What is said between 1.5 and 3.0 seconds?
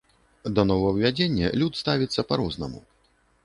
люд ставіцца па-рознаму.